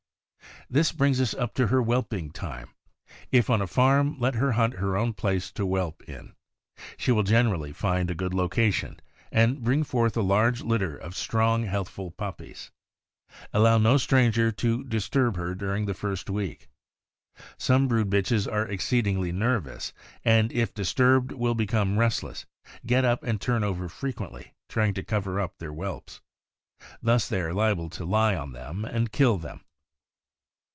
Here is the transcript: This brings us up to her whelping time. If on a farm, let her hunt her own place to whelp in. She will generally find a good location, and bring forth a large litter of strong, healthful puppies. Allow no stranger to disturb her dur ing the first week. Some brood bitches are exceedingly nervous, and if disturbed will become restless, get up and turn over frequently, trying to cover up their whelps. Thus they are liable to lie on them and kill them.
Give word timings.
This 0.69 0.93
brings 0.93 1.19
us 1.19 1.33
up 1.33 1.53
to 1.55 1.67
her 1.67 1.81
whelping 1.81 2.31
time. 2.31 2.69
If 3.29 3.49
on 3.49 3.61
a 3.61 3.67
farm, 3.67 4.15
let 4.21 4.35
her 4.35 4.53
hunt 4.53 4.75
her 4.75 4.95
own 4.95 5.11
place 5.11 5.51
to 5.51 5.65
whelp 5.67 6.01
in. 6.07 6.33
She 6.95 7.11
will 7.11 7.23
generally 7.23 7.73
find 7.73 8.09
a 8.09 8.15
good 8.15 8.33
location, 8.33 8.97
and 9.33 9.63
bring 9.65 9.83
forth 9.83 10.15
a 10.15 10.21
large 10.21 10.61
litter 10.61 10.95
of 10.95 11.13
strong, 11.13 11.63
healthful 11.63 12.11
puppies. 12.11 12.71
Allow 13.51 13.79
no 13.79 13.97
stranger 13.97 14.49
to 14.53 14.85
disturb 14.85 15.35
her 15.35 15.55
dur 15.55 15.75
ing 15.75 15.87
the 15.87 15.93
first 15.93 16.29
week. 16.29 16.69
Some 17.57 17.89
brood 17.89 18.09
bitches 18.09 18.49
are 18.49 18.65
exceedingly 18.65 19.33
nervous, 19.33 19.91
and 20.23 20.53
if 20.53 20.73
disturbed 20.73 21.33
will 21.33 21.55
become 21.55 21.97
restless, 21.99 22.45
get 22.85 23.03
up 23.03 23.23
and 23.23 23.41
turn 23.41 23.65
over 23.65 23.89
frequently, 23.89 24.53
trying 24.69 24.93
to 24.93 25.03
cover 25.03 25.37
up 25.37 25.57
their 25.57 25.71
whelps. 25.71 26.21
Thus 27.01 27.27
they 27.27 27.41
are 27.41 27.53
liable 27.53 27.89
to 27.89 28.05
lie 28.05 28.37
on 28.37 28.53
them 28.53 28.85
and 28.85 29.11
kill 29.11 29.37
them. 29.37 29.65